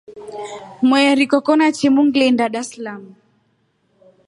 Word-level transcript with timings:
Mweri 0.87 1.25
koko 1.31 1.51
na 1.59 1.67
chimu 1.77 2.01
ngiliinda 2.07 2.45
Darsalamu. 2.53 3.11